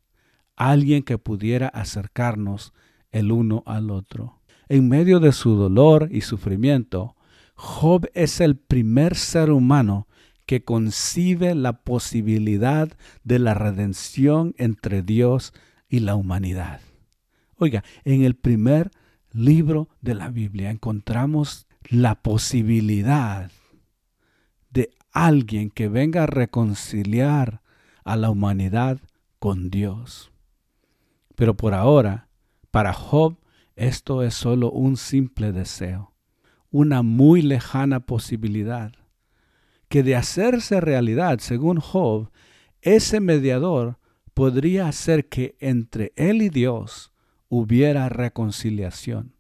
alguien 0.56 1.02
que 1.02 1.18
pudiera 1.18 1.68
acercarnos 1.68 2.74
el 3.10 3.32
uno 3.32 3.64
al 3.66 3.90
otro. 3.90 4.40
En 4.70 4.88
medio 4.88 5.20
de 5.20 5.32
su 5.32 5.56
dolor 5.56 6.10
y 6.12 6.22
sufrimiento, 6.22 7.17
Job 7.58 8.08
es 8.14 8.40
el 8.40 8.56
primer 8.56 9.16
ser 9.16 9.52
humano 9.52 10.08
que 10.46 10.64
concibe 10.64 11.56
la 11.56 11.82
posibilidad 11.84 12.90
de 13.24 13.40
la 13.40 13.54
redención 13.54 14.54
entre 14.58 15.02
Dios 15.02 15.54
y 15.90 16.00
la 16.00 16.16
humanidad. 16.16 16.80
Oiga, 17.58 17.84
en 18.06 18.24
el 18.24 18.36
primer 18.36 18.92
libro 19.32 19.90
de 20.02 20.14
la 20.14 20.30
Biblia 20.30 20.70
encontramos 20.70 21.68
la 21.90 22.22
posibilidad 22.22 23.52
de 24.70 24.92
alguien 25.12 25.72
que 25.72 25.88
venga 25.88 26.24
a 26.24 26.28
reconciliar 26.28 27.62
a 28.04 28.16
la 28.16 28.30
humanidad 28.30 29.00
con 29.40 29.70
Dios. 29.70 30.32
Pero 31.36 31.58
por 31.58 31.74
ahora, 31.74 32.30
para 32.72 32.94
Job, 32.94 33.38
esto 33.76 34.24
es 34.24 34.36
solo 34.36 34.72
un 34.72 34.96
simple 34.96 35.52
deseo, 35.52 36.14
una 36.72 37.02
muy 37.02 37.42
lejana 37.42 38.02
posibilidad, 38.02 38.92
que 39.88 40.04
de 40.04 40.16
hacerse 40.16 40.82
realidad, 40.82 41.40
según 41.40 41.80
Job, 41.80 42.30
ese 42.82 43.20
mediador 43.20 44.00
podría 44.34 44.88
hacer 44.88 45.30
que 45.30 45.56
entre 45.60 46.14
él 46.16 46.42
y 46.42 46.50
Dios 46.50 47.12
hubiera 47.50 48.10
reconciliación. 48.10 49.36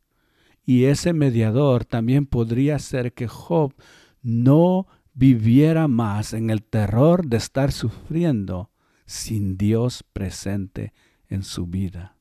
Y 0.65 0.85
ese 0.85 1.13
mediador 1.13 1.85
también 1.85 2.25
podría 2.25 2.75
hacer 2.75 3.13
que 3.13 3.27
Job 3.27 3.73
no 4.21 4.87
viviera 5.13 5.87
más 5.87 6.33
en 6.33 6.49
el 6.49 6.63
terror 6.63 7.25
de 7.27 7.37
estar 7.37 7.71
sufriendo 7.71 8.71
sin 9.05 9.57
Dios 9.57 10.03
presente 10.13 10.93
en 11.29 11.43
su 11.43 11.67
vida. 11.67 12.17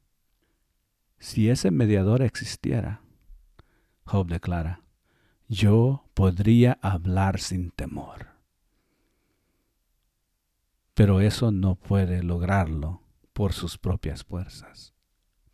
Si 1.19 1.51
ese 1.51 1.71
mediador 1.71 2.23
existiera, 2.23 3.03
Job 4.05 4.29
declara, 4.29 4.86
yo 5.49 6.05
podría 6.15 6.79
hablar 6.83 7.41
sin 7.41 7.71
temor. 7.71 8.29
Pero 10.95 11.21
eso 11.21 11.51
no 11.51 11.75
puede 11.75 12.23
lograrlo 12.23 13.03
por 13.33 13.53
sus 13.53 13.79
propias 13.79 14.25
fuerzas. 14.25 14.95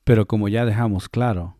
Pero 0.04 0.26
como 0.26 0.48
ya 0.48 0.64
dejamos 0.64 1.08
claro, 1.08 1.56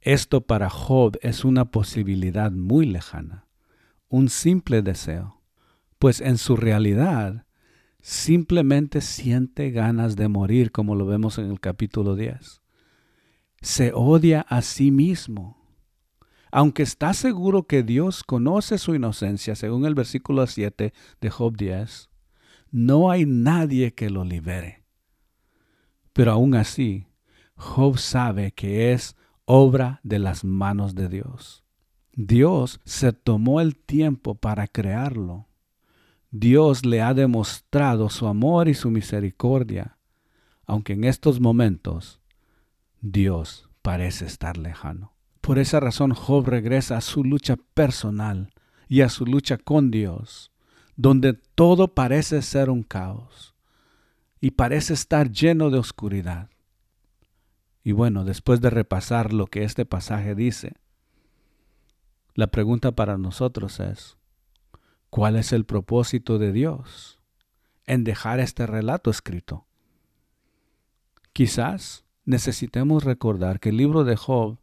esto 0.00 0.40
para 0.42 0.70
Job 0.70 1.18
es 1.22 1.44
una 1.44 1.70
posibilidad 1.70 2.50
muy 2.52 2.86
lejana 2.86 3.46
un 4.12 4.28
simple 4.28 4.82
deseo, 4.82 5.40
pues 5.98 6.20
en 6.20 6.36
su 6.36 6.54
realidad 6.54 7.46
simplemente 8.02 9.00
siente 9.00 9.70
ganas 9.70 10.16
de 10.16 10.28
morir, 10.28 10.70
como 10.70 10.94
lo 10.94 11.06
vemos 11.06 11.38
en 11.38 11.50
el 11.50 11.60
capítulo 11.60 12.14
10. 12.14 12.60
Se 13.62 13.92
odia 13.94 14.42
a 14.42 14.60
sí 14.60 14.90
mismo. 14.90 15.61
Aunque 16.54 16.82
está 16.82 17.14
seguro 17.14 17.66
que 17.66 17.82
Dios 17.82 18.22
conoce 18.22 18.76
su 18.76 18.94
inocencia, 18.94 19.56
según 19.56 19.86
el 19.86 19.94
versículo 19.94 20.46
7 20.46 20.92
de 21.18 21.30
Job 21.30 21.56
10, 21.56 22.10
no 22.70 23.10
hay 23.10 23.24
nadie 23.24 23.94
que 23.94 24.10
lo 24.10 24.22
libere. 24.22 24.84
Pero 26.12 26.32
aún 26.32 26.54
así, 26.54 27.06
Job 27.56 27.96
sabe 27.96 28.52
que 28.52 28.92
es 28.92 29.16
obra 29.46 30.00
de 30.02 30.18
las 30.18 30.44
manos 30.44 30.94
de 30.94 31.08
Dios. 31.08 31.64
Dios 32.12 32.82
se 32.84 33.14
tomó 33.14 33.62
el 33.62 33.74
tiempo 33.74 34.34
para 34.34 34.68
crearlo. 34.68 35.48
Dios 36.30 36.84
le 36.84 37.00
ha 37.00 37.14
demostrado 37.14 38.10
su 38.10 38.26
amor 38.26 38.68
y 38.68 38.74
su 38.74 38.90
misericordia, 38.90 39.96
aunque 40.66 40.92
en 40.92 41.04
estos 41.04 41.40
momentos 41.40 42.20
Dios 43.00 43.70
parece 43.80 44.26
estar 44.26 44.58
lejano. 44.58 45.11
Por 45.42 45.58
esa 45.58 45.80
razón 45.80 46.14
Job 46.14 46.46
regresa 46.46 46.96
a 46.96 47.00
su 47.00 47.24
lucha 47.24 47.56
personal 47.74 48.54
y 48.88 49.00
a 49.00 49.08
su 49.08 49.26
lucha 49.26 49.58
con 49.58 49.90
Dios, 49.90 50.52
donde 50.94 51.32
todo 51.32 51.94
parece 51.94 52.42
ser 52.42 52.70
un 52.70 52.84
caos 52.84 53.52
y 54.40 54.52
parece 54.52 54.94
estar 54.94 55.32
lleno 55.32 55.70
de 55.70 55.78
oscuridad. 55.78 56.48
Y 57.82 57.90
bueno, 57.90 58.24
después 58.24 58.60
de 58.60 58.70
repasar 58.70 59.32
lo 59.32 59.48
que 59.48 59.64
este 59.64 59.84
pasaje 59.84 60.36
dice, 60.36 60.76
la 62.34 62.46
pregunta 62.46 62.92
para 62.92 63.18
nosotros 63.18 63.80
es, 63.80 64.16
¿cuál 65.10 65.34
es 65.34 65.52
el 65.52 65.64
propósito 65.64 66.38
de 66.38 66.52
Dios 66.52 67.18
en 67.86 68.04
dejar 68.04 68.38
este 68.38 68.64
relato 68.68 69.10
escrito? 69.10 69.66
Quizás 71.32 72.04
necesitemos 72.24 73.02
recordar 73.02 73.58
que 73.58 73.70
el 73.70 73.78
libro 73.78 74.04
de 74.04 74.14
Job 74.14 74.61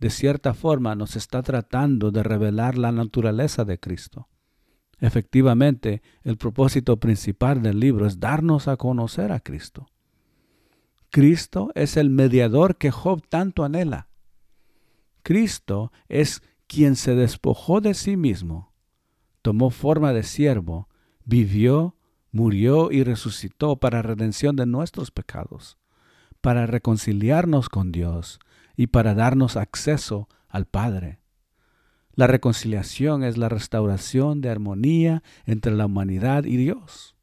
de 0.00 0.08
cierta 0.08 0.54
forma 0.54 0.94
nos 0.94 1.14
está 1.14 1.42
tratando 1.42 2.10
de 2.10 2.22
revelar 2.22 2.78
la 2.78 2.90
naturaleza 2.90 3.66
de 3.66 3.78
Cristo. 3.78 4.28
Efectivamente, 4.98 6.02
el 6.22 6.36
propósito 6.36 6.98
principal 6.98 7.62
del 7.62 7.80
libro 7.80 8.06
es 8.06 8.18
darnos 8.18 8.66
a 8.66 8.76
conocer 8.76 9.30
a 9.30 9.40
Cristo. 9.40 9.86
Cristo 11.10 11.70
es 11.74 11.96
el 11.96 12.08
mediador 12.08 12.76
que 12.76 12.90
Job 12.90 13.22
tanto 13.28 13.62
anhela. 13.62 14.08
Cristo 15.22 15.92
es 16.08 16.42
quien 16.66 16.96
se 16.96 17.14
despojó 17.14 17.80
de 17.80 17.94
sí 17.94 18.16
mismo, 18.16 18.72
tomó 19.42 19.70
forma 19.70 20.12
de 20.12 20.22
siervo, 20.22 20.88
vivió, 21.24 21.96
murió 22.30 22.90
y 22.90 23.02
resucitó 23.04 23.76
para 23.76 24.02
redención 24.02 24.56
de 24.56 24.66
nuestros 24.66 25.10
pecados, 25.10 25.78
para 26.40 26.66
reconciliarnos 26.66 27.68
con 27.68 27.92
Dios 27.92 28.38
y 28.80 28.86
para 28.86 29.12
darnos 29.12 29.58
acceso 29.58 30.26
al 30.48 30.64
Padre. 30.64 31.20
La 32.14 32.26
reconciliación 32.26 33.22
es 33.24 33.36
la 33.36 33.50
restauración 33.50 34.40
de 34.40 34.48
armonía 34.48 35.22
entre 35.44 35.72
la 35.74 35.84
humanidad 35.84 36.44
y 36.44 36.56
Dios. 36.56 37.14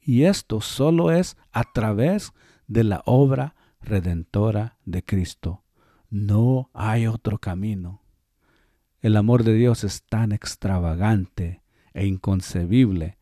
Y 0.00 0.24
esto 0.24 0.60
solo 0.60 1.12
es 1.12 1.36
a 1.52 1.62
través 1.72 2.32
de 2.66 2.82
la 2.82 3.04
obra 3.06 3.54
redentora 3.80 4.76
de 4.86 5.04
Cristo. 5.04 5.62
No 6.10 6.68
hay 6.74 7.06
otro 7.06 7.38
camino. 7.38 8.02
El 8.98 9.16
amor 9.16 9.44
de 9.44 9.54
Dios 9.54 9.84
es 9.84 10.02
tan 10.02 10.32
extravagante 10.32 11.62
e 11.94 12.06
inconcebible 12.06 13.18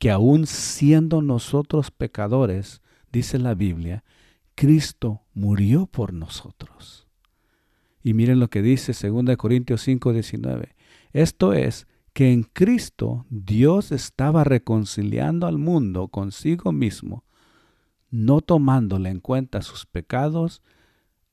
que 0.00 0.10
aun 0.10 0.48
siendo 0.48 1.22
nosotros 1.22 1.92
pecadores, 1.92 2.82
dice 3.12 3.38
la 3.38 3.54
Biblia, 3.54 4.02
Cristo 4.56 5.22
murió 5.32 5.86
por 5.86 6.12
nosotros. 6.12 6.99
Y 8.02 8.14
miren 8.14 8.40
lo 8.40 8.48
que 8.48 8.62
dice 8.62 8.92
2 8.92 9.36
Corintios 9.36 9.82
5, 9.82 10.12
19. 10.12 10.74
Esto 11.12 11.52
es 11.52 11.86
que 12.12 12.32
en 12.32 12.42
Cristo 12.42 13.26
Dios 13.30 13.92
estaba 13.92 14.44
reconciliando 14.44 15.46
al 15.46 15.58
mundo 15.58 16.08
consigo 16.08 16.72
mismo, 16.72 17.24
no 18.10 18.40
tomándole 18.40 19.10
en 19.10 19.20
cuenta 19.20 19.62
sus 19.62 19.86
pecados 19.86 20.62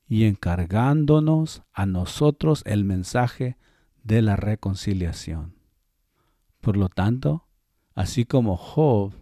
y 0.07 0.25
encargándonos 0.25 1.63
a 1.73 1.85
nosotros 1.85 2.63
el 2.65 2.83
mensaje 2.83 3.57
de 4.03 4.21
la 4.21 4.35
reconciliación. 4.35 5.55
Por 6.61 6.77
lo 6.77 6.89
tanto, 6.89 7.47
así 7.93 8.25
como 8.25 8.55
Job, 8.55 9.13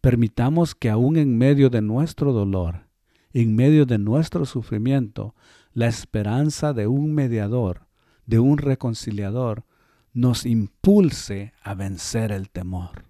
permitamos 0.00 0.74
que 0.74 0.90
aún 0.90 1.16
en 1.16 1.36
medio 1.36 1.70
de 1.70 1.82
nuestro 1.82 2.32
dolor, 2.32 2.88
en 3.32 3.54
medio 3.54 3.86
de 3.86 3.98
nuestro 3.98 4.46
sufrimiento, 4.46 5.34
la 5.78 5.86
esperanza 5.86 6.72
de 6.72 6.88
un 6.88 7.14
mediador, 7.14 7.86
de 8.26 8.40
un 8.40 8.58
reconciliador, 8.58 9.64
nos 10.12 10.44
impulse 10.44 11.52
a 11.62 11.74
vencer 11.74 12.32
el 12.32 12.50
temor. 12.50 13.04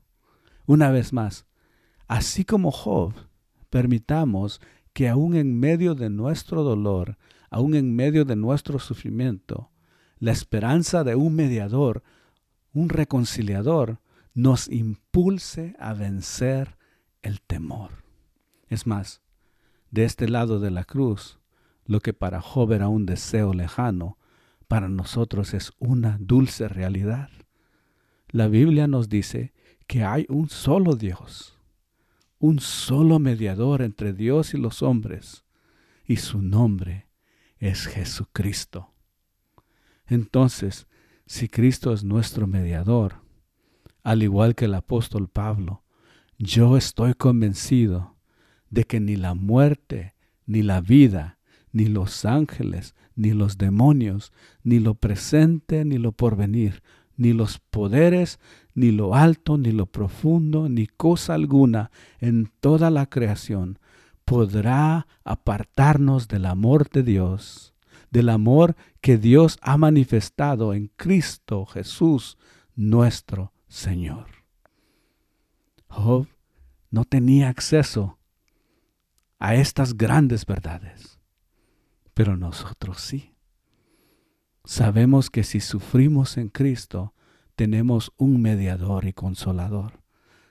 Una 0.66 0.90
vez 0.90 1.14
más, 1.14 1.46
así 2.08 2.44
como 2.44 2.70
Job, 2.70 3.14
permitamos 3.70 4.60
que 4.92 5.08
aún 5.08 5.34
en 5.34 5.58
medio 5.58 5.94
de 5.94 6.10
nuestro 6.10 6.62
dolor, 6.62 7.16
aún 7.48 7.74
en 7.74 7.96
medio 7.96 8.26
de 8.26 8.36
nuestro 8.36 8.78
sufrimiento, 8.78 9.70
la 10.18 10.32
esperanza 10.32 11.04
de 11.04 11.14
un 11.14 11.34
mediador, 11.34 12.02
un 12.74 12.90
reconciliador, 12.90 13.98
nos 14.34 14.68
impulse 14.68 15.74
a 15.78 15.94
vencer 15.94 16.76
el 17.22 17.40
temor. 17.40 18.04
Es 18.68 18.86
más, 18.86 19.22
de 19.90 20.04
este 20.04 20.28
lado 20.28 20.60
de 20.60 20.70
la 20.70 20.84
cruz, 20.84 21.37
lo 21.88 22.00
que 22.00 22.12
para 22.12 22.40
Job 22.40 22.72
era 22.72 22.88
un 22.88 23.06
deseo 23.06 23.54
lejano, 23.54 24.18
para 24.68 24.90
nosotros 24.90 25.54
es 25.54 25.72
una 25.78 26.18
dulce 26.20 26.68
realidad. 26.68 27.30
La 28.28 28.46
Biblia 28.46 28.86
nos 28.86 29.08
dice 29.08 29.54
que 29.86 30.04
hay 30.04 30.26
un 30.28 30.50
solo 30.50 30.96
Dios, 30.96 31.58
un 32.38 32.60
solo 32.60 33.18
mediador 33.18 33.80
entre 33.80 34.12
Dios 34.12 34.52
y 34.52 34.58
los 34.58 34.82
hombres, 34.82 35.44
y 36.04 36.16
su 36.16 36.42
nombre 36.42 37.08
es 37.56 37.86
Jesucristo. 37.86 38.92
Entonces, 40.06 40.86
si 41.24 41.48
Cristo 41.48 41.94
es 41.94 42.04
nuestro 42.04 42.46
mediador, 42.46 43.22
al 44.02 44.22
igual 44.22 44.54
que 44.54 44.66
el 44.66 44.74
apóstol 44.74 45.28
Pablo, 45.28 45.84
yo 46.36 46.76
estoy 46.76 47.14
convencido 47.14 48.18
de 48.68 48.84
que 48.84 49.00
ni 49.00 49.16
la 49.16 49.32
muerte, 49.32 50.14
ni 50.44 50.62
la 50.62 50.82
vida, 50.82 51.37
ni 51.72 51.86
los 51.86 52.24
ángeles, 52.24 52.94
ni 53.14 53.32
los 53.32 53.58
demonios, 53.58 54.32
ni 54.62 54.78
lo 54.78 54.94
presente, 54.94 55.84
ni 55.84 55.98
lo 55.98 56.12
porvenir, 56.12 56.82
ni 57.16 57.32
los 57.32 57.58
poderes, 57.58 58.38
ni 58.74 58.92
lo 58.92 59.14
alto, 59.14 59.58
ni 59.58 59.72
lo 59.72 59.86
profundo, 59.86 60.68
ni 60.68 60.86
cosa 60.86 61.34
alguna 61.34 61.90
en 62.20 62.50
toda 62.60 62.90
la 62.90 63.06
creación 63.06 63.78
podrá 64.28 65.06
apartarnos 65.24 66.28
del 66.28 66.44
amor 66.44 66.90
de 66.90 67.02
Dios, 67.02 67.72
del 68.10 68.28
amor 68.28 68.76
que 69.00 69.16
Dios 69.16 69.58
ha 69.62 69.78
manifestado 69.78 70.74
en 70.74 70.88
Cristo 70.96 71.64
Jesús, 71.64 72.36
nuestro 72.76 73.54
Señor. 73.68 74.26
Job 75.88 76.26
no 76.90 77.04
tenía 77.06 77.48
acceso 77.48 78.18
a 79.38 79.54
estas 79.54 79.96
grandes 79.96 80.44
verdades, 80.44 81.17
pero 82.18 82.36
nosotros 82.36 83.00
sí. 83.00 83.36
Sabemos 84.64 85.30
que 85.30 85.44
si 85.44 85.60
sufrimos 85.60 86.36
en 86.36 86.48
Cristo, 86.48 87.14
tenemos 87.54 88.12
un 88.16 88.42
mediador 88.42 89.04
y 89.04 89.12
consolador. 89.12 90.00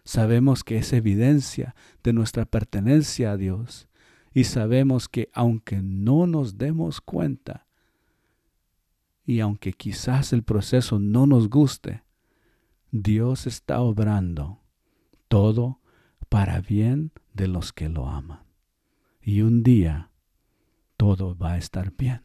Sabemos 0.05 0.63
que 0.63 0.77
es 0.77 0.93
evidencia 0.93 1.75
de 2.03 2.13
nuestra 2.13 2.45
pertenencia 2.45 3.31
a 3.31 3.35
Dios 3.35 3.89
y 4.33 4.45
sabemos 4.45 5.09
que 5.09 5.29
aunque 5.33 5.81
no 5.81 6.25
nos 6.25 6.57
demos 6.57 7.01
cuenta 7.01 7.67
y 9.25 9.41
aunque 9.41 9.73
quizás 9.73 10.31
el 10.31 10.43
proceso 10.43 10.99
no 10.99 11.27
nos 11.27 11.49
guste, 11.49 12.05
Dios 12.91 13.45
está 13.45 13.81
obrando 13.81 14.61
todo 15.27 15.81
para 16.29 16.61
bien 16.61 17.11
de 17.33 17.49
los 17.49 17.73
que 17.73 17.89
lo 17.89 18.07
aman. 18.07 18.43
Y 19.21 19.41
un 19.41 19.63
día 19.63 20.11
todo 20.97 21.37
va 21.37 21.53
a 21.53 21.57
estar 21.57 21.93
bien. 21.95 22.23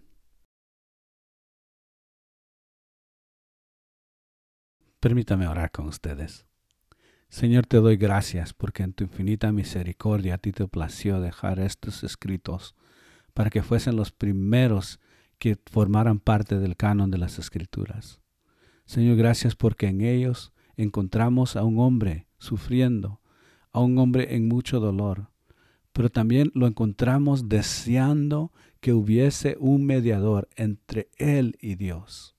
Permítame 4.99 5.47
orar 5.47 5.71
con 5.71 5.87
ustedes. 5.87 6.47
Señor, 7.29 7.67
te 7.67 7.79
doy 7.79 7.97
gracias 7.97 8.53
porque 8.53 8.83
en 8.83 8.93
tu 8.93 9.05
infinita 9.05 9.53
misericordia 9.53 10.35
a 10.35 10.39
ti 10.39 10.53
te 10.53 10.67
plació 10.69 11.21
dejar 11.21 11.61
estos 11.61 12.05
escritos 12.05 12.75
para 13.35 13.51
que 13.51 13.63
fuesen 13.63 13.97
los 13.97 14.13
primeros 14.13 15.01
que 15.39 15.59
formaran 15.71 16.21
parte 16.21 16.59
del 16.59 16.77
canon 16.77 17.11
de 17.11 17.19
las 17.19 17.39
escrituras. 17.39 18.21
Señor, 18.85 19.17
gracias 19.17 19.57
porque 19.57 19.89
en 19.89 20.03
ellos 20.03 20.53
encontramos 20.77 21.57
a 21.57 21.65
un 21.65 21.81
hombre 21.81 22.29
sufriendo, 22.39 23.21
a 23.73 23.81
un 23.81 23.99
hombre 23.99 24.37
en 24.37 24.47
mucho 24.47 24.79
dolor, 24.79 25.32
pero 25.93 26.11
también 26.11 26.51
lo 26.55 26.67
encontramos 26.67 27.49
deseando 27.49 28.53
que 28.81 28.93
hubiese 28.93 29.57
un 29.61 29.85
mediador 29.85 30.49
entre 30.57 31.09
él 31.17 31.57
y 31.61 31.77
Dios. 31.77 32.35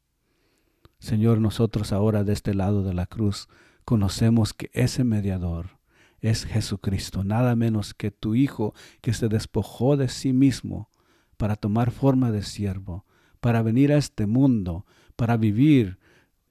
Señor, 1.00 1.40
nosotros 1.40 1.92
ahora 1.92 2.24
de 2.24 2.34
este 2.34 2.54
lado 2.54 2.84
de 2.84 2.94
la 2.94 3.06
cruz 3.06 3.48
conocemos 3.86 4.54
que 4.54 4.70
ese 4.74 5.04
mediador 5.04 5.78
es 6.22 6.46
Jesucristo, 6.46 7.24
nada 7.24 7.56
menos 7.56 7.94
que 7.94 8.10
tu 8.12 8.36
Hijo 8.36 8.74
que 9.02 9.14
se 9.14 9.28
despojó 9.28 9.98
de 9.98 10.08
sí 10.08 10.32
mismo 10.32 10.90
para 11.38 11.56
tomar 11.58 11.92
forma 11.92 12.32
de 12.32 12.44
siervo, 12.44 13.06
para 13.42 13.62
venir 13.62 13.92
a 13.92 13.98
este 13.98 14.26
mundo, 14.26 14.86
para 15.18 15.36
vivir, 15.36 16.00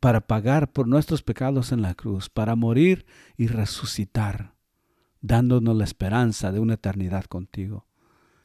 para 0.00 0.26
pagar 0.26 0.72
por 0.72 0.86
nuestros 0.86 1.22
pecados 1.22 1.72
en 1.72 1.80
la 1.80 1.94
cruz, 1.94 2.28
para 2.28 2.54
morir 2.54 3.06
y 3.36 3.46
resucitar 3.46 4.51
dándonos 5.22 5.76
la 5.76 5.85
esperanza 5.85 6.52
de 6.52 6.61
una 6.61 6.74
eternidad 6.74 7.24
contigo. 7.24 7.87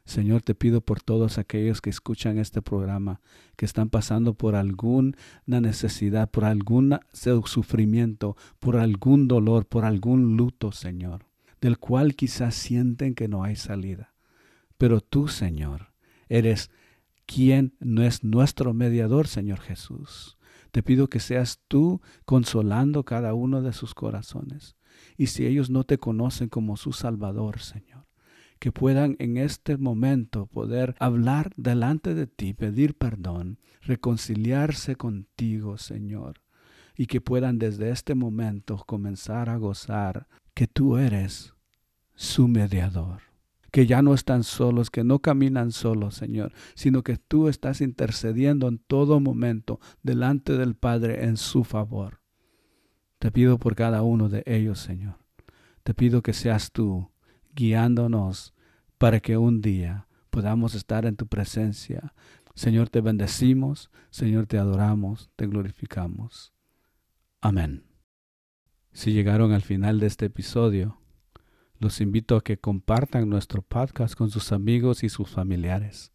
Señor, 0.05 0.41
te 0.41 0.55
pido 0.55 0.79
por 0.79 1.01
todos 1.01 1.37
aquellos 1.37 1.81
que 1.81 1.89
escuchan 1.89 2.37
este 2.37 2.61
programa, 2.61 3.19
que 3.57 3.65
están 3.65 3.89
pasando 3.89 4.35
por 4.35 4.55
alguna 4.55 5.11
necesidad, 5.45 6.31
por 6.31 6.45
algún 6.45 6.97
sufrimiento, 7.11 8.37
por 8.59 8.77
algún 8.77 9.27
dolor, 9.27 9.65
por 9.65 9.83
algún 9.83 10.37
luto, 10.37 10.71
Señor, 10.71 11.25
del 11.59 11.77
cual 11.77 12.15
quizás 12.15 12.55
sienten 12.55 13.15
que 13.15 13.27
no 13.27 13.43
hay 13.43 13.57
salida. 13.57 14.13
Pero 14.77 15.01
tú, 15.01 15.27
Señor, 15.27 15.91
eres 16.29 16.71
quien 17.25 17.75
no 17.81 18.01
es 18.01 18.23
nuestro 18.23 18.73
mediador, 18.73 19.27
Señor 19.27 19.59
Jesús. 19.59 20.37
Te 20.71 20.83
pido 20.83 21.09
que 21.09 21.19
seas 21.19 21.59
tú 21.67 22.01
consolando 22.23 23.03
cada 23.03 23.33
uno 23.33 23.61
de 23.61 23.73
sus 23.73 23.93
corazones. 23.93 24.76
Y 25.17 25.27
si 25.27 25.45
ellos 25.45 25.69
no 25.69 25.83
te 25.83 25.97
conocen 25.97 26.49
como 26.49 26.77
su 26.77 26.93
Salvador, 26.93 27.59
Señor, 27.59 28.05
que 28.59 28.71
puedan 28.71 29.15
en 29.19 29.37
este 29.37 29.77
momento 29.77 30.47
poder 30.47 30.95
hablar 30.99 31.53
delante 31.57 32.13
de 32.13 32.27
ti, 32.27 32.53
pedir 32.53 32.95
perdón, 32.97 33.59
reconciliarse 33.81 34.95
contigo, 34.95 35.77
Señor, 35.77 36.41
y 36.95 37.05
que 37.05 37.21
puedan 37.21 37.59
desde 37.59 37.91
este 37.91 38.15
momento 38.15 38.83
comenzar 38.85 39.49
a 39.49 39.57
gozar 39.57 40.27
que 40.53 40.67
tú 40.67 40.97
eres 40.97 41.53
su 42.15 42.47
mediador 42.47 43.27
que 43.71 43.85
ya 43.85 44.01
no 44.01 44.13
están 44.13 44.43
solos, 44.43 44.89
que 44.89 45.03
no 45.03 45.19
caminan 45.19 45.71
solos, 45.71 46.15
Señor, 46.15 46.53
sino 46.73 47.03
que 47.03 47.17
tú 47.17 47.47
estás 47.47 47.81
intercediendo 47.81 48.67
en 48.67 48.79
todo 48.79 49.19
momento 49.19 49.79
delante 50.01 50.57
del 50.57 50.75
Padre 50.75 51.25
en 51.25 51.37
su 51.37 51.63
favor. 51.63 52.16
Te 53.19 53.31
pido 53.31 53.57
por 53.57 53.75
cada 53.75 54.03
uno 54.03 54.29
de 54.29 54.43
ellos, 54.45 54.79
Señor. 54.79 55.17
Te 55.83 55.93
pido 55.93 56.21
que 56.21 56.33
seas 56.33 56.71
tú 56.71 57.09
guiándonos 57.55 58.53
para 58.97 59.19
que 59.19 59.37
un 59.37 59.61
día 59.61 60.07
podamos 60.29 60.75
estar 60.75 61.05
en 61.05 61.15
tu 61.15 61.27
presencia. 61.27 62.13
Señor, 62.53 62.89
te 62.89 63.01
bendecimos, 63.01 63.89
Señor, 64.09 64.45
te 64.45 64.57
adoramos, 64.57 65.31
te 65.35 65.47
glorificamos. 65.47 66.53
Amén. 67.41 67.83
Si 68.91 69.13
llegaron 69.13 69.51
al 69.51 69.61
final 69.61 69.99
de 69.99 70.07
este 70.07 70.25
episodio, 70.25 70.99
los 71.79 72.01
invito 72.01 72.35
a 72.35 72.43
que 72.43 72.57
compartan 72.57 73.29
nuestro 73.29 73.61
podcast 73.61 74.15
con 74.15 74.29
sus 74.29 74.51
amigos 74.51 75.03
y 75.03 75.09
sus 75.09 75.29
familiares. 75.29 76.11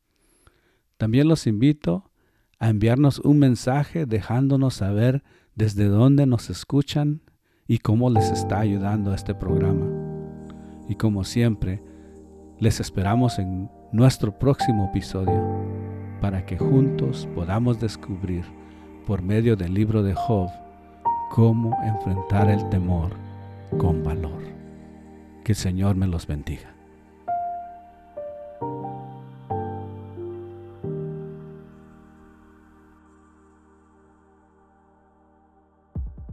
También 0.96 1.28
los 1.28 1.46
invito 1.46 2.10
a 2.58 2.68
enviarnos 2.68 3.18
un 3.20 3.38
mensaje 3.38 4.06
dejándonos 4.06 4.74
saber 4.74 5.24
desde 5.54 5.86
dónde 5.86 6.26
nos 6.26 6.50
escuchan 6.50 7.22
y 7.66 7.78
cómo 7.78 8.10
les 8.10 8.30
está 8.30 8.60
ayudando 8.60 9.14
este 9.14 9.34
programa. 9.34 9.86
Y 10.88 10.96
como 10.96 11.24
siempre, 11.24 11.82
les 12.58 12.80
esperamos 12.80 13.38
en 13.38 13.70
nuestro 13.92 14.38
próximo 14.38 14.86
episodio 14.86 15.42
para 16.20 16.46
que 16.46 16.58
juntos 16.58 17.28
podamos 17.34 17.80
descubrir 17.80 18.44
por 19.06 19.22
medio 19.22 19.56
del 19.56 19.74
libro 19.74 20.02
de 20.02 20.14
Job 20.14 20.48
cómo 21.30 21.76
enfrentar 21.82 22.50
el 22.50 22.68
temor 22.68 23.10
con 23.78 24.02
valor. 24.02 24.42
Que 25.44 25.52
el 25.52 25.56
Señor 25.56 25.96
me 25.96 26.06
los 26.06 26.26
bendiga. 26.26 26.71